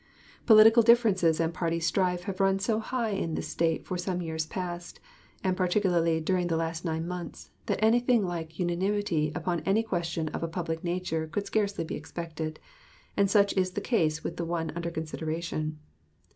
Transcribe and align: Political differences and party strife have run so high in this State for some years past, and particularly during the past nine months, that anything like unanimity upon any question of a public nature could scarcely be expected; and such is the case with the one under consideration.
Political 0.47 0.81
differences 0.81 1.39
and 1.39 1.53
party 1.53 1.79
strife 1.79 2.23
have 2.23 2.39
run 2.39 2.57
so 2.57 2.79
high 2.79 3.11
in 3.11 3.35
this 3.35 3.49
State 3.49 3.85
for 3.85 3.99
some 3.99 4.19
years 4.19 4.47
past, 4.47 4.99
and 5.43 5.55
particularly 5.55 6.19
during 6.19 6.47
the 6.47 6.57
past 6.57 6.83
nine 6.83 7.07
months, 7.07 7.51
that 7.67 7.77
anything 7.83 8.25
like 8.25 8.57
unanimity 8.57 9.31
upon 9.35 9.59
any 9.59 9.83
question 9.83 10.27
of 10.29 10.41
a 10.41 10.47
public 10.47 10.83
nature 10.83 11.27
could 11.27 11.45
scarcely 11.45 11.83
be 11.83 11.93
expected; 11.93 12.59
and 13.15 13.29
such 13.29 13.53
is 13.55 13.73
the 13.73 13.79
case 13.79 14.23
with 14.23 14.37
the 14.37 14.43
one 14.45 14.71
under 14.75 14.89
consideration. 14.89 15.77